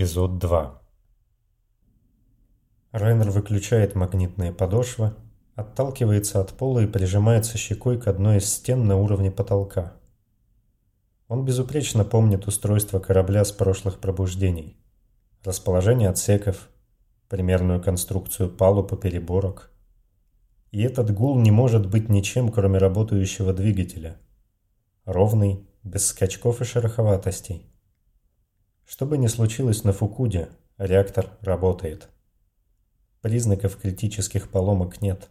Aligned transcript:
Эпизод 0.00 0.38
2 0.38 0.80
Райнер 2.92 3.28
выключает 3.28 3.94
магнитные 3.94 4.50
подошвы, 4.50 5.12
отталкивается 5.56 6.40
от 6.40 6.54
пола 6.54 6.80
и 6.80 6.86
прижимается 6.86 7.58
щекой 7.58 8.00
к 8.00 8.08
одной 8.08 8.38
из 8.38 8.50
стен 8.50 8.86
на 8.86 8.96
уровне 8.96 9.30
потолка. 9.30 9.92
Он 11.28 11.44
безупречно 11.44 12.06
помнит 12.06 12.46
устройство 12.46 12.98
корабля 12.98 13.44
с 13.44 13.52
прошлых 13.52 14.00
пробуждений. 14.00 14.78
Расположение 15.44 16.08
отсеков, 16.08 16.70
примерную 17.28 17.82
конструкцию 17.82 18.48
палуб 18.48 18.94
и 18.94 18.96
переборок. 18.96 19.70
И 20.70 20.80
этот 20.80 21.12
гул 21.12 21.38
не 21.38 21.50
может 21.50 21.86
быть 21.90 22.08
ничем, 22.08 22.48
кроме 22.48 22.78
работающего 22.78 23.52
двигателя. 23.52 24.16
Ровный, 25.04 25.68
без 25.82 26.06
скачков 26.06 26.62
и 26.62 26.64
шероховатостей. 26.64 27.69
Что 28.90 29.06
бы 29.06 29.16
ни 29.16 29.28
случилось 29.28 29.84
на 29.84 29.92
Фукуде, 29.92 30.48
реактор 30.76 31.30
работает. 31.42 32.08
Признаков 33.20 33.76
критических 33.76 34.50
поломок 34.50 35.00
нет. 35.00 35.28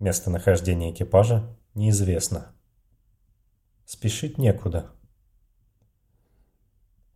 Местонахождение 0.00 0.90
экипажа 0.90 1.44
неизвестно. 1.74 2.54
Спешить 3.84 4.38
некуда. 4.38 4.86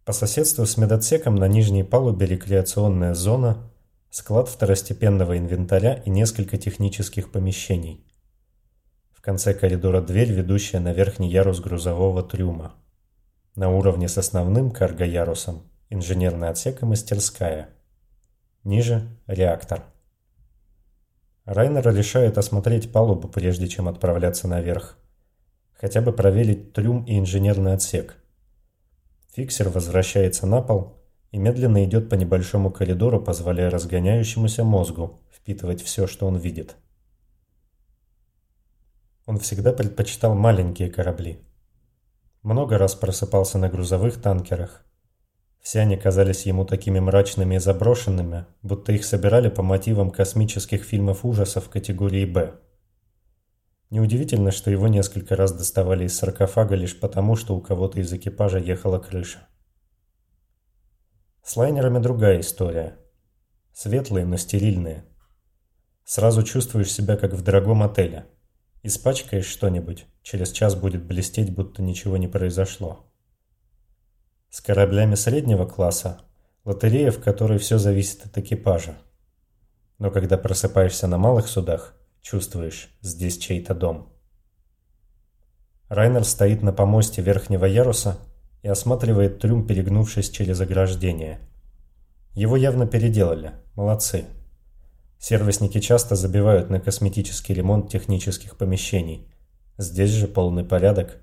По 0.05 0.13
соседству 0.13 0.67
с 0.67 0.77
медотсеком 0.77 1.37
на 1.37 1.49
нижней 1.49 1.83
палубе 1.83 2.27
рекреационная 2.27 3.15
зона, 3.15 3.73
склад 4.11 4.51
второстепенного 4.51 5.39
инвентаря 5.39 5.95
и 5.95 6.11
несколько 6.11 6.59
технических 6.59 7.33
помещений. 7.33 8.07
В 9.13 9.23
конце 9.23 9.55
коридора 9.55 10.03
дверь, 10.03 10.31
ведущая 10.31 10.81
на 10.81 10.93
верхний 10.93 11.31
ярус 11.31 11.61
грузового 11.61 12.23
трюма. 12.23 12.75
На 13.59 13.71
уровне 13.71 14.07
с 14.07 14.17
основным 14.17 14.71
карго-ярусом 14.71 15.65
инженерный 15.91 16.49
отсек 16.49 16.81
и 16.81 16.87
мастерская. 16.87 17.71
Ниже– 18.63 19.09
реактор. 19.27 19.83
Райнер 21.45 21.93
решает 21.93 22.39
осмотреть 22.39 22.93
палубу, 22.93 23.27
прежде 23.27 23.67
чем 23.67 23.89
отправляться 23.89 24.47
наверх. 24.47 24.97
Хотя 25.73 26.01
бы 26.01 26.13
проверить 26.13 26.73
трюм 26.73 27.03
и 27.03 27.19
инженерный 27.19 27.73
отсек. 27.73 28.15
Фиксер 29.33 29.71
возвращается 29.71 30.47
на 30.47 30.63
пол 30.63 30.97
и 31.33 31.39
медленно 31.39 31.85
идет 31.85 32.09
по 32.09 32.15
небольшому 32.15 32.71
коридору, 32.71 33.21
позволяя 33.21 33.71
разгоняющемуся 33.71 34.63
мозгу 34.63 35.21
впитывать 35.33 35.83
все, 35.83 36.07
что 36.07 36.29
он 36.29 36.37
видит. 36.37 36.77
Он 39.27 39.41
всегда 39.41 39.73
предпочитал 39.73 40.37
маленькие 40.37 40.91
корабли– 40.91 41.43
много 42.49 42.79
раз 42.79 42.95
просыпался 42.95 43.59
на 43.59 43.69
грузовых 43.69 44.23
танкерах. 44.23 44.83
Все 45.61 45.81
они 45.81 45.99
казались 45.99 46.47
ему 46.47 46.65
такими 46.65 46.99
мрачными 46.99 47.57
и 47.57 47.59
заброшенными, 47.59 48.47
будто 48.63 48.93
их 48.93 49.05
собирали 49.05 49.51
по 49.51 49.63
мотивам 49.63 50.11
космических 50.11 50.83
фильмов 50.83 51.27
ужасов 51.27 51.69
категории 51.69 52.25
«Б». 52.25 52.55
Неудивительно, 53.91 54.51
что 54.51 54.71
его 54.71 54.89
несколько 54.89 55.37
раз 55.37 55.53
доставали 55.53 56.07
из 56.07 56.17
саркофага 56.17 56.75
лишь 56.75 56.99
потому, 56.99 57.37
что 57.37 57.55
у 57.55 57.61
кого-то 57.61 58.01
из 58.01 58.11
экипажа 58.15 58.59
ехала 58.59 58.99
крыша. 58.99 59.47
С 61.43 61.55
лайнерами 61.55 61.99
другая 61.99 62.41
история. 62.41 62.97
Светлые, 63.75 64.25
но 64.25 64.39
стерильные. 64.39 65.05
Сразу 66.05 66.43
чувствуешь 66.43 66.93
себя 66.93 67.17
как 67.19 67.35
в 67.35 67.43
дорогом 67.43 67.83
отеле– 67.83 68.25
Испачкаешь 68.83 69.47
что-нибудь, 69.47 70.07
через 70.23 70.53
час 70.53 70.75
будет 70.75 71.05
блестеть, 71.05 71.55
будто 71.55 71.83
ничего 71.83 72.17
не 72.17 72.29
произошло. 72.29 73.07
С 74.51 74.61
кораблями 74.61 75.15
среднего 75.15 75.67
класса 75.67 76.21
лотерея, 76.65 77.11
в 77.11 77.21
которой 77.21 77.59
все 77.59 77.79
зависит 77.79 78.27
от 78.27 78.39
экипажа. 78.39 78.99
Но 79.99 80.11
когда 80.11 80.39
просыпаешься 80.39 81.07
на 81.07 81.19
малых 81.19 81.49
судах, 81.49 81.95
чувствуешь, 82.21 82.91
здесь 83.01 83.39
чей-то 83.39 83.75
дом. 83.75 84.13
Райнер 85.89 86.25
стоит 86.25 86.63
на 86.63 86.73
помосте 86.73 87.23
верхнего 87.23 87.65
яруса 87.65 88.19
и 88.63 88.69
осматривает 88.69 89.41
трюм, 89.41 89.67
перегнувшись 89.67 90.31
через 90.31 90.61
ограждение. 90.61 91.41
Его 92.35 92.57
явно 92.57 92.87
переделали, 92.87 93.53
молодцы. 93.75 94.27
Сервисники 95.19 95.81
часто 95.81 96.15
забивают 96.15 96.71
на 96.71 96.79
косметический 96.79 97.53
ремонт 97.55 97.91
технических 97.91 98.57
помещений. 98.57 99.29
Здесь 99.77 100.11
же 100.11 100.29
полный 100.29 100.65
порядок. 100.65 101.19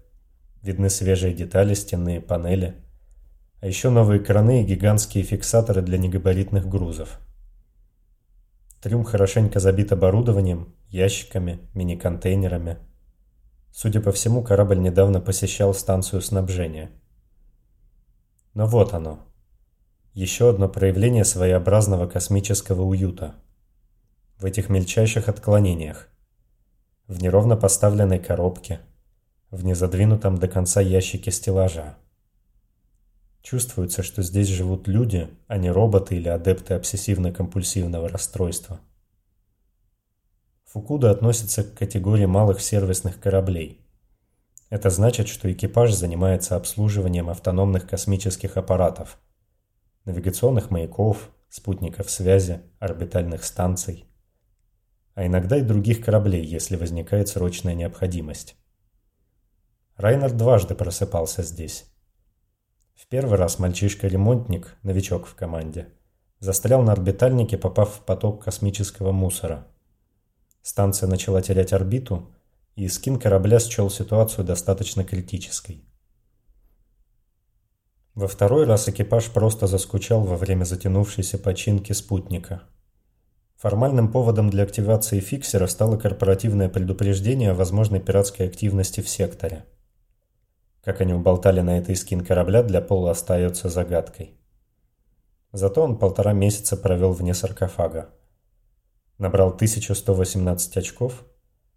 Видны 0.62 0.90
свежие 0.90 1.34
детали, 1.34 1.74
стенные 1.74 2.20
панели. 2.20 2.76
А 3.62 3.68
еще 3.68 3.90
новые 3.90 4.20
краны 4.20 4.62
и 4.62 4.66
гигантские 4.66 5.24
фиксаторы 5.24 5.82
для 5.82 5.98
негабаритных 5.98 6.68
грузов. 6.68 7.20
Трюм 8.82 9.06
хорошенько 9.06 9.60
забит 9.60 9.94
оборудованием, 9.94 10.76
ящиками, 10.90 11.60
мини-контейнерами. 11.74 12.78
Судя 13.72 14.02
по 14.02 14.12
всему, 14.12 14.44
корабль 14.44 14.80
недавно 14.80 15.22
посещал 15.22 15.74
станцию 15.74 16.22
снабжения. 16.22 16.92
Но 18.54 18.68
вот 18.68 18.94
оно. 18.94 19.20
Еще 20.14 20.50
одно 20.50 20.68
проявление 20.68 21.24
своеобразного 21.24 22.08
космического 22.08 22.82
уюта– 22.82 23.36
в 24.46 24.48
этих 24.48 24.70
мельчайших 24.70 25.28
отклонениях. 25.28 26.08
В 27.08 27.20
неровно 27.20 27.58
поставленной 27.58 28.20
коробке, 28.20 28.80
в 29.50 29.66
незадвинутом 29.66 30.38
до 30.38 30.48
конца 30.48 30.82
ящике 30.82 31.32
стеллажа. 31.32 31.98
Чувствуется, 33.42 34.04
что 34.04 34.22
здесь 34.22 34.50
живут 34.50 34.88
люди, 34.88 35.28
а 35.48 35.58
не 35.58 35.72
роботы 35.72 36.18
или 36.18 36.30
адепты 36.30 36.76
обсессивно-компульсивного 36.76 38.08
расстройства. 38.08 38.80
Фукуда 40.66 41.10
относится 41.10 41.64
к 41.64 41.74
категории 41.74 42.28
малых 42.28 42.62
сервисных 42.62 43.20
кораблей. 43.20 43.82
Это 44.70 44.92
значит, 44.92 45.28
что 45.28 45.52
экипаж 45.52 45.92
занимается 45.92 46.56
обслуживанием 46.56 47.32
автономных 47.32 47.90
космических 47.90 48.58
аппаратов, 48.58 49.18
навигационных 50.04 50.70
маяков, 50.70 51.32
спутников 51.50 52.12
связи, 52.12 52.62
орбитальных 52.78 53.44
станций– 53.44 54.06
а 55.16 55.26
иногда 55.26 55.58
и 55.58 55.62
других 55.62 56.04
кораблей, 56.04 56.46
если 56.46 56.76
возникает 56.76 57.30
срочная 57.30 57.74
необходимость. 57.74 58.56
Райнер 59.96 60.32
дважды 60.34 60.76
просыпался 60.76 61.42
здесь. 61.42 61.86
В 62.96 63.08
первый 63.08 63.38
раз 63.38 63.58
мальчишка-ремонтник, 63.58 64.76
новичок 64.84 65.26
в 65.26 65.36
команде, 65.36 65.88
застрял 66.40 66.84
на 66.84 66.92
орбитальнике, 66.92 67.58
попав 67.58 67.96
в 67.96 68.00
поток 68.02 68.44
космического 68.44 69.14
мусора. 69.14 69.68
Станция 70.62 71.08
начала 71.08 71.42
терять 71.42 71.72
орбиту, 71.72 72.34
и 72.76 72.90
скин 72.90 73.18
корабля 73.18 73.60
счел 73.60 73.90
ситуацию 73.90 74.44
достаточно 74.44 75.06
критической. 75.06 75.86
Во 78.16 78.28
второй 78.28 78.66
раз 78.66 78.90
экипаж 78.90 79.30
просто 79.32 79.68
заскучал 79.68 80.24
во 80.24 80.36
время 80.36 80.66
затянувшейся 80.66 81.38
починки 81.38 81.94
спутника– 81.94 82.64
Формальным 83.56 84.12
поводом 84.12 84.50
для 84.50 84.64
активации 84.64 85.22
фиксера 85.22 85.68
стало 85.68 85.98
корпоративное 85.98 86.68
предупреждение 86.68 87.52
о 87.52 87.56
возможной 87.56 88.02
пиратской 88.02 88.48
активности 88.48 89.00
в 89.00 89.08
секторе. 89.08 89.66
Как 90.84 91.00
они 91.00 91.14
уболтали 91.14 91.62
на 91.62 91.78
этой 91.78 91.96
скин 91.96 92.24
корабля, 92.26 92.64
для 92.64 92.82
Пола 92.82 93.12
остается 93.12 93.70
загадкой. 93.70 94.38
Зато 95.54 95.82
он 95.82 95.98
полтора 95.98 96.34
месяца 96.34 96.76
провел 96.76 97.14
вне 97.14 97.34
саркофага. 97.34 98.10
Набрал 99.18 99.50
1118 99.52 100.76
очков, 100.76 101.24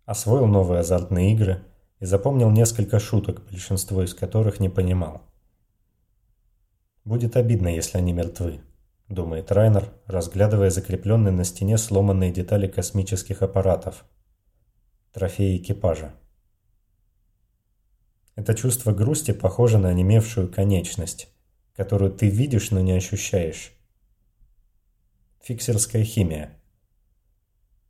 освоил 0.05 0.47
новые 0.47 0.81
азартные 0.81 1.33
игры 1.33 1.65
и 2.01 2.07
запомнил 2.07 2.51
несколько 2.51 2.99
шуток, 2.99 3.45
большинство 3.49 4.03
из 4.03 4.15
которых 4.15 4.59
не 4.59 4.69
понимал. 4.69 5.23
Будет 7.05 7.37
обидно, 7.37 7.69
если 7.69 7.99
они 7.99 8.13
мертвы.– 8.13 8.61
думает 9.09 9.51
Райнер, 9.51 9.93
разглядывая 10.07 10.71
закрепленные 10.71 11.33
на 11.33 11.45
стене 11.45 11.79
сломанные 11.79 12.31
детали 12.31 12.67
космических 12.67 13.43
аппаратов. 13.43 14.05
Трофеи 15.13 15.57
экипажа. 15.57 16.15
Это 18.37 18.55
чувство 18.55 18.93
грусти 18.93 19.33
похоже 19.33 19.79
на 19.79 19.89
онемевшую 19.89 20.49
конечность, 20.49 21.29
которую 21.75 22.13
ты 22.13 22.29
видишь, 22.29 22.71
но 22.71 22.81
не 22.81 22.93
ощущаешь. 22.93 23.73
Фиксерская 25.43 26.05
химия. 26.05 26.61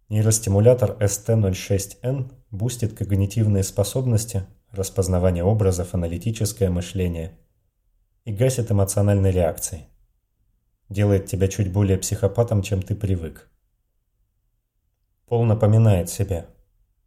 Нейростимулятор 0.09 0.97
ST06N 1.01 2.33
бустит 2.51 2.97
когнитивные 2.97 3.63
способности, 3.63 4.47
распознавание 4.71 5.45
образов, 5.45 5.95
аналитическое 5.95 6.71
мышление 6.71 7.37
и 8.25 8.33
гасит 8.33 8.71
эмоциональные 8.71 9.33
реакции– 9.33 9.89
делает 10.89 11.27
тебя 11.27 11.49
чуть 11.49 11.73
более 11.73 11.99
психопатом, 11.99 12.63
чем 12.63 12.83
ты 12.83 12.95
привык. 12.95 13.49
Пол 15.27 15.45
напоминает 15.45 16.09
себе. 16.09 16.47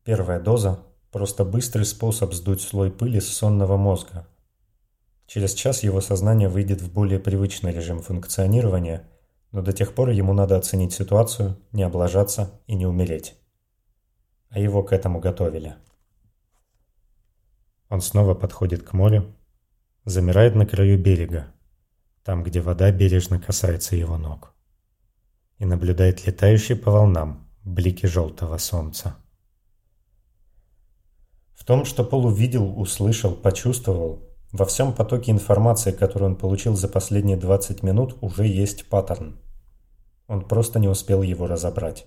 Первая 0.03 0.39
доза– 0.39 0.83
просто 1.11 1.43
быстрый 1.43 1.85
способ 1.85 2.33
сдуть 2.33 2.61
слой 2.61 2.91
пыли 2.91 3.19
с 3.19 3.29
сонного 3.29 3.77
мозга. 3.77 4.27
Через 5.27 5.53
час 5.53 5.83
его 5.83 6.01
сознание 6.01 6.49
выйдет 6.49 6.81
в 6.81 6.91
более 6.91 7.19
привычный 7.19 7.71
режим 7.71 8.01
функционирования, 8.01 9.09
но 9.51 9.61
до 9.61 9.73
тех 9.73 9.93
пор 9.93 10.09
ему 10.09 10.33
надо 10.33 10.57
оценить 10.57 10.93
ситуацию, 10.93 11.57
не 11.71 11.83
облажаться 11.83 12.59
и 12.67 12.75
не 12.75 12.85
умереть. 12.85 13.35
А 14.49 14.59
его 14.59 14.83
к 14.83 14.93
этому 14.93 15.19
готовили. 15.19 15.75
Он 17.89 18.01
снова 18.01 18.35
подходит 18.35 18.83
к 18.83 18.93
морю, 18.93 19.33
замирает 20.05 20.55
на 20.55 20.65
краю 20.65 20.97
берега, 20.97 21.47
там, 22.23 22.43
где 22.43 22.61
вода 22.61 22.91
бережно 22.91 23.39
касается 23.39 23.95
его 23.95 24.17
ног, 24.17 24.53
и 25.57 25.65
наблюдает 25.65 26.25
летающие 26.25 26.77
по 26.77 26.91
волнам 26.91 27.47
блики 27.63 28.05
желтого 28.05 28.57
солнца. 28.57 29.15
В 31.53 31.63
том, 31.63 31.85
что 31.85 32.03
Пол 32.03 32.25
увидел, 32.25 32.79
услышал, 32.79 33.35
почувствовал, 33.35 34.27
во 34.51 34.65
всем 34.65 34.93
потоке 34.93 35.31
информации, 35.31 35.91
которую 35.91 36.31
он 36.31 36.35
получил 36.35 36.75
за 36.75 36.89
последние 36.89 37.37
20 37.37 37.83
минут, 37.83 38.17
уже 38.21 38.45
есть 38.45 38.89
паттерн. 38.89 39.39
Он 40.27 40.41
просто 40.45 40.79
не 40.79 40.89
успел 40.89 41.21
его 41.21 41.47
разобрать. 41.47 42.05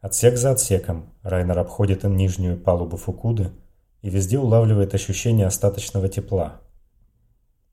Отсек 0.00 0.38
за 0.38 0.52
отсеком 0.52 1.12
Райнер 1.22 1.58
обходит 1.58 2.04
нижнюю 2.04 2.58
палубу 2.58 2.96
Фукуды 2.96 3.50
и 4.00 4.08
везде 4.08 4.38
улавливает 4.38 4.94
ощущение 4.94 5.46
остаточного 5.46 6.08
тепла. 6.08 6.62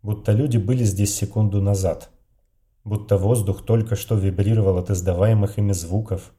Будто 0.02 0.32
люди 0.32 0.58
были 0.58 0.84
здесь 0.84 1.16
секунду 1.16 1.62
назад. 1.62 2.10
Будто 2.84 3.18
воздух 3.18 3.66
только 3.66 3.96
что 3.96 4.16
вибрировал 4.16 4.78
от 4.78 4.90
издаваемых 4.90 5.58
ими 5.58 5.74
звуков. 5.74 6.34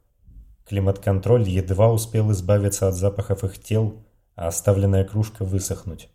Климат-контроль 0.67 1.49
едва 1.49 1.93
успел 1.93 2.31
избавиться 2.33 2.89
от 2.89 2.95
запахов 2.95 3.45
их 3.45 3.59
тел, 3.59 4.05
а 4.35 4.49
оставленная 4.49 5.05
кружка 5.05 5.45
высохнуть. 5.45 6.09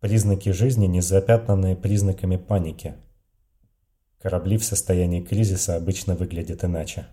Признаки 0.00 0.50
жизни, 0.50 0.86
не 0.86 1.00
запятнанные 1.00 1.76
признаками 1.76 2.36
паники. 2.36 2.96
Корабли 4.20 4.58
в 4.58 4.64
состоянии 4.64 5.20
кризиса 5.20 5.76
обычно 5.76 6.14
выглядят 6.14 6.64
иначе. 6.64 7.06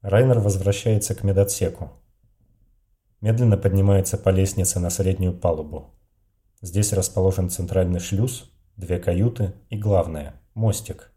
Райнер 0.00 0.38
возвращается 0.38 1.14
к 1.14 1.24
медотсеку. 1.24 1.92
Медленно 3.20 3.56
поднимается 3.56 4.16
по 4.16 4.28
лестнице 4.30 4.78
на 4.80 4.90
среднюю 4.90 5.38
палубу. 5.38 5.97
Здесь 6.60 6.92
расположен 6.92 7.50
центральный 7.50 8.00
шлюз, 8.00 8.50
две 8.76 8.98
каюты 8.98 9.54
и 9.70 9.76
главное– 9.76 10.40
мостик. 10.54 11.12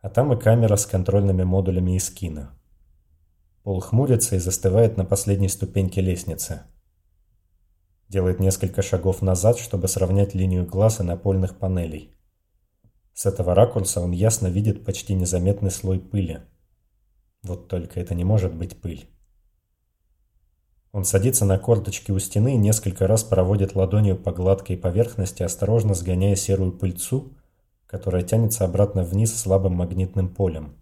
А 0.00 0.10
там 0.10 0.32
и 0.32 0.40
камера 0.40 0.76
с 0.76 0.86
контрольными 0.86 1.44
модулями 1.44 1.96
из 1.96 2.10
кино. 2.10 2.50
Пол 3.62 3.80
хмурится 3.80 4.36
и 4.36 4.38
застывает 4.38 4.96
на 4.96 5.04
последней 5.04 5.48
ступеньке 5.48 6.00
лестницы– 6.00 6.62
Делает 8.08 8.38
несколько 8.38 8.82
шагов 8.82 9.22
назад, 9.22 9.58
чтобы 9.58 9.88
сравнять 9.88 10.34
линию 10.34 10.66
глаз 10.66 11.00
и 11.00 11.02
напольных 11.02 11.58
панелей. 11.58 12.14
С 13.12 13.26
этого 13.26 13.54
ракурса 13.54 14.00
он 14.00 14.10
ясно 14.12 14.48
видит 14.48 14.84
почти 14.84 15.14
незаметный 15.14 15.70
слой 15.70 16.00
пыли. 16.00 16.42
Вот 17.42 17.68
только 17.68 18.00
это 18.00 18.14
не 18.14 18.24
может 18.24 18.54
быть 18.54 18.80
пыль. 18.80 19.08
Он 20.94 21.04
садится 21.04 21.44
на 21.44 21.58
корточки 21.58 22.12
у 22.12 22.20
стены 22.20 22.54
и 22.54 22.56
несколько 22.56 23.08
раз 23.08 23.24
проводит 23.24 23.74
ладонью 23.74 24.16
по 24.16 24.30
гладкой 24.30 24.76
поверхности, 24.76 25.42
осторожно 25.42 25.94
сгоняя 25.94 26.36
серую 26.36 26.70
пыльцу, 26.70 27.34
которая 27.86 28.22
тянется 28.22 28.64
обратно 28.64 29.02
вниз 29.02 29.34
слабым 29.34 29.74
магнитным 29.74 30.28
полем. 30.32 30.76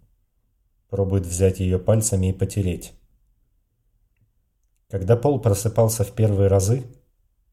Пробует 0.90 1.24
взять 1.24 1.60
ее 1.60 1.78
пальцами 1.78 2.26
и 2.26 2.32
потереть. 2.34 2.92
Когда 4.90 5.16
Пол 5.16 5.40
просыпался 5.40 6.04
в 6.04 6.12
первые 6.12 6.48
разы, 6.48 6.84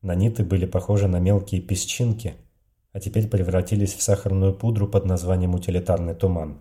Наниты 0.01 0.43
были 0.43 0.65
похожи 0.65 1.07
на 1.07 1.19
мелкие 1.19 1.61
песчинки, 1.61 2.35
а 2.93 2.99
теперь 2.99 3.27
превратились 3.27 3.93
в 3.93 4.01
сахарную 4.01 4.53
пудру 4.53 4.87
под 4.87 5.05
названием 5.05 5.55
утилитарный 5.55 6.13
туман. 6.13 6.59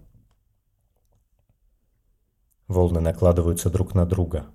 Волны 2.68 3.00
накладываются 3.00 3.68
друг 3.68 3.94
на 3.94 4.06
друга. 4.06 4.46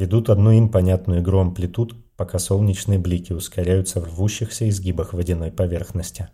Ведут 0.00 0.30
одну 0.30 0.50
им 0.50 0.70
понятную 0.70 1.20
игру 1.20 1.40
амплитуд, 1.40 1.94
пока 2.16 2.38
солнечные 2.38 2.98
блики 2.98 3.34
ускоряются 3.34 4.00
в 4.00 4.04
рвущихся 4.04 4.66
изгибах 4.66 5.12
водяной 5.12 5.52
поверхности. 5.52 6.30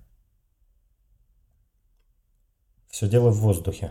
Все 2.88 3.08
дело 3.08 3.30
в 3.30 3.40
воздухе. 3.40 3.90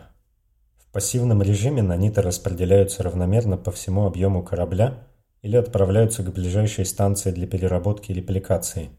В 0.77 0.89
пассивном 0.93 1.41
режиме 1.41 1.81
наниты 1.81 2.21
распределяются 2.21 3.03
равномерно 3.03 3.57
по 3.57 3.73
всему 3.73 4.05
объему 4.05 4.43
корабля 4.43 5.09
или 5.41 5.57
отправляются 5.57 6.23
к 6.23 6.31
ближайшей 6.31 6.85
станции 6.85 7.31
для 7.31 7.45
переработки 7.45 8.11
или 8.11 8.21
репликации. 8.21 8.91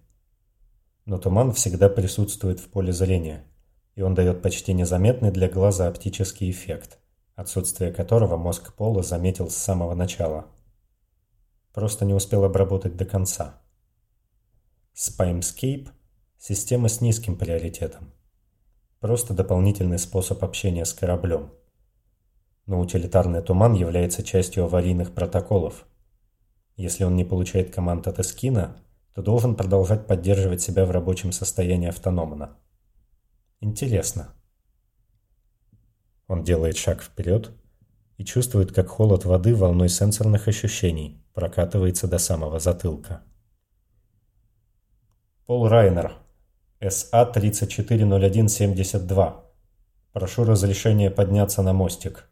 Но 1.07 1.17
туман 1.17 1.53
всегда 1.53 1.89
присутствует 1.89 2.61
в 2.61 2.69
поле 2.69 2.93
зрения, 2.93 3.47
и 3.95 4.03
он 4.03 4.15
дает 4.15 4.43
почти 4.43 4.75
незаметный 4.75 5.31
для 5.31 5.49
глаза 5.49 5.89
оптический 5.89 6.51
эффект, 6.51 6.99
отсутствие 7.35 7.95
которого 7.95 8.37
мозг 8.37 8.75
Пола 8.75 9.03
заметил 9.03 9.49
с 9.49 9.57
самого 9.57 9.95
начала. 9.95 10.45
Просто 11.77 12.05
не 12.05 12.15
успел 12.15 12.43
обработать 12.43 12.97
до 12.97 13.05
конца. 13.05 13.63
Spimescape– 14.97 15.91
система 16.39 16.89
с 16.89 17.01
низким 17.01 17.37
приоритетом. 17.37 18.13
Просто 18.99 19.33
дополнительный 19.35 20.01
способ 20.01 20.43
общения 20.43 20.85
с 20.85 20.93
кораблем. 20.93 21.53
Но 22.67 22.81
утилитарный 22.81 23.43
туман 23.43 23.75
является 23.75 24.25
частью 24.25 24.65
аварийных 24.65 25.15
протоколов– 25.15 25.87
если 26.77 27.05
он 27.05 27.17
не 27.17 27.25
получает 27.25 27.75
команд 27.75 28.07
от 28.07 28.19
эскина, 28.19 28.77
то 29.15 29.23
должен 29.23 29.57
продолжать 29.57 30.07
поддерживать 30.07 30.61
себя 30.61 30.85
в 30.85 30.91
рабочем 30.91 31.33
состоянии 31.33 31.89
автономно. 31.89 32.59
Интересно. 33.61 34.35
Он 36.27 36.45
делает 36.45 36.77
шаг 36.77 37.03
вперед 37.03 37.51
и 38.17 38.25
чувствует, 38.25 38.73
как 38.73 38.89
холод 38.89 39.25
воды 39.25 39.55
волной 39.55 39.89
сенсорных 39.89 40.49
ощущений 40.49 41.23
прокатывается 41.35 42.09
до 42.09 42.19
самого 42.19 42.59
затылка. 42.59 43.23
Пол 45.47 45.69
Райнер, 45.69 46.15
СА-340172. 46.81 49.35
Прошу 50.13 50.45
разрешения 50.45 51.11
подняться 51.11 51.63
на 51.63 51.73
мостик. 51.73 52.29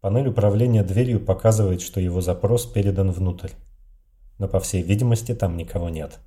Панель 0.00 0.28
управления 0.28 0.82
дверью 0.82 1.24
показывает, 1.24 1.80
что 1.82 2.00
его 2.00 2.20
запрос 2.22 2.66
передан 2.66 3.12
внутрь. 3.12 3.50
Но 4.38 4.48
по 4.48 4.58
всей 4.58 4.82
видимости 4.82 5.34
там 5.34 5.58
никого 5.58 5.90
нет. 5.90 6.18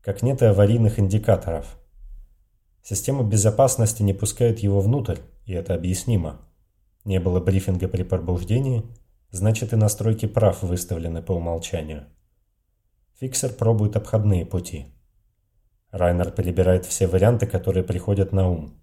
Как 0.00 0.22
нет 0.22 0.40
и 0.40 0.46
аварийных 0.46 0.98
индикаторов. 0.98 1.78
Система 2.82 3.22
безопасности 3.22 4.02
не 4.02 4.14
пускает 4.14 4.60
его 4.60 4.80
внутрь, 4.80 5.18
и 5.44 5.52
это 5.52 5.74
объяснимо. 5.74 6.40
Не 7.04 7.18
было 7.18 7.40
брифинга 7.40 7.88
при 7.88 8.02
пробуждении, 8.02 8.84
значит 9.30 9.72
и 9.72 9.76
настройки 9.76 10.26
прав 10.26 10.62
выставлены 10.62 11.22
по 11.22 11.32
умолчанию. 11.32 12.06
Фиксер 13.18 13.52
пробует 13.52 13.96
обходные 13.96 14.46
пути. 14.46 14.86
Райнер 15.90 16.30
перебирает 16.30 16.86
все 16.86 17.06
варианты, 17.06 17.46
которые 17.46 17.84
приходят 17.84 18.32
на 18.32 18.48
ум. 18.48 18.74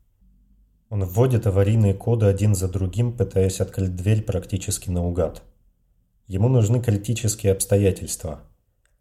Он 0.90 1.04
вводит 1.04 1.46
аварийные 1.46 1.94
коды 1.94 2.26
один 2.26 2.56
за 2.56 2.68
другим, 2.68 3.16
пытаясь 3.16 3.62
открыть 3.62 3.96
дверь 3.96 4.24
практически 4.24 4.90
наугад. 4.90 5.44
Ему 6.28 6.50
нужны 6.50 6.82
критические 6.82 7.54
обстоятельства. 7.54 8.42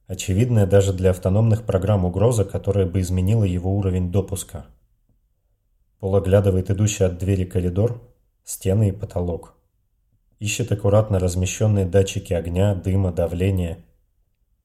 Очевидная 0.06 0.66
даже 0.66 0.92
для 0.92 1.10
автономных 1.10 1.64
программ 1.64 2.04
угроза, 2.04 2.44
которая 2.44 2.86
бы 2.86 3.00
изменила 3.00 3.44
его 3.44 3.76
уровень 3.76 4.10
допуска. 4.10 4.66
Пол 5.98 6.16
оглядывает 6.16 6.70
идущий 6.70 7.04
от 7.04 7.18
двери 7.18 7.44
коридор, 7.44 8.02
стены 8.48 8.88
и 8.88 8.92
потолок. 8.92 9.54
Ищет 10.38 10.72
аккуратно 10.72 11.18
размещенные 11.18 11.86
датчики 11.86 12.32
огня, 12.32 12.74
дыма, 12.74 13.12
давления 13.12 13.84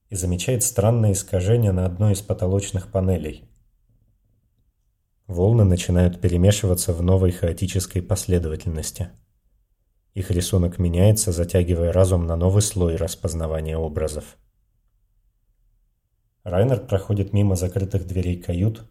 и 0.08 0.16
замечает 0.16 0.62
странное 0.62 1.12
искажение 1.12 1.72
на 1.72 1.86
одной 1.86 2.12
из 2.12 2.22
потолочных 2.22 2.90
панелей– 2.90 3.48
Волны 5.26 5.64
начинают 5.64 6.20
перемешиваться 6.20 6.92
в 6.92 7.02
новой 7.02 7.32
хаотической 7.32 8.02
последовательности. 8.02 9.08
Их 10.12 10.30
рисунок 10.30 10.78
меняется, 10.78 11.32
затягивая 11.32 11.92
разум 11.92 12.26
на 12.26 12.36
новый 12.36 12.60
слой 12.60 12.96
распознавания 12.96 13.78
образов. 13.78 14.36
Райнер 16.42 16.80
проходит 16.80 17.32
мимо 17.32 17.56
закрытых 17.56 18.06
дверей 18.06 18.38
кают 18.38 18.84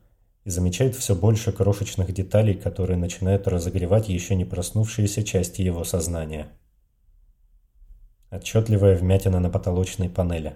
и 0.43 0.49
замечает 0.49 0.95
все 0.95 1.15
больше 1.15 1.51
крошечных 1.51 2.13
деталей, 2.13 2.53
которые 2.53 2.97
начинают 2.97 3.47
разогревать 3.47 4.09
еще 4.09 4.35
не 4.35 4.45
проснувшиеся 4.45 5.23
части 5.23 5.61
его 5.61 5.83
сознания. 5.83 6.49
Отчетливая 8.29 8.97
вмятина 8.97 9.39
на 9.39 9.49
потолочной 9.49 10.09
панели. 10.09 10.55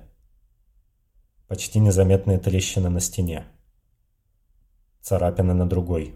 Почти 1.48 1.79
незаметные 1.79 2.39
трещины 2.39 2.89
на 2.89 3.00
стене 3.00 3.46
царапины 5.08 5.53
на 5.53 5.70
другой. 5.70 6.15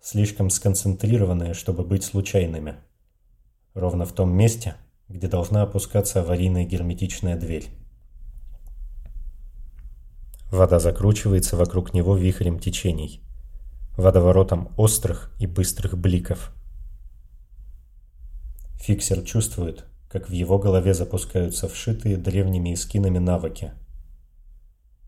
Слишком 0.00 0.50
сконцентрированные, 0.50 1.54
чтобы 1.54 1.84
быть 1.84 2.02
случайными. 2.02 2.74
Ровно 3.74 4.06
в 4.06 4.12
том 4.12 4.32
месте, 4.32 4.74
где 5.08 5.28
должна 5.28 5.62
опускаться 5.62 6.18
аварийная 6.18 6.64
герметичная 6.64 7.36
дверь. 7.36 7.68
Вода 10.54 10.78
закручивается 10.78 11.56
вокруг 11.56 11.94
него 11.94 12.14
вихрем 12.14 12.60
течений, 12.60 13.20
водоворотом 13.96 14.72
острых 14.76 15.34
и 15.40 15.48
быстрых 15.48 15.98
бликов. 15.98 16.54
Фиксер 18.76 19.22
чувствует, 19.22 19.84
как 20.08 20.28
в 20.28 20.32
его 20.32 20.60
голове 20.60 20.94
запускаются 20.94 21.68
вшитые 21.68 22.16
древними 22.16 22.72
эскинами 22.72 23.18
навыки, 23.18 23.72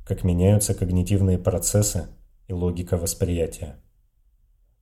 как 0.04 0.24
меняются 0.24 0.74
когнитивные 0.74 1.38
процессы 1.38 2.08
и 2.48 2.52
логика 2.52 2.96
восприятия, 2.96 3.76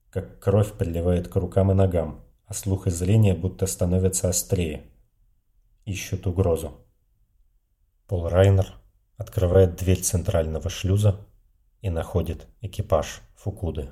как 0.09 0.39
кровь 0.39 0.73
приливает 0.73 1.29
к 1.29 1.37
рукам 1.37 1.73
и 1.73 1.75
ногам, 1.75 2.25
а 2.47 2.55
слух 2.55 2.87
и 2.87 2.91
зрение 2.91 3.35
будто 3.35 3.67
становятся 3.67 4.31
острее, 4.31 4.85
ищут 5.85 6.27
угрозу. 6.27 6.73
Пол 8.07 8.31
Райнер 8.31 8.79
открывает 9.17 9.77
дверь 9.77 10.01
центрального 10.01 10.69
шлюза 10.69 11.27
и 11.81 11.91
находит 11.91 12.47
экипаж 12.61 13.21
Фукуды. 13.37 13.91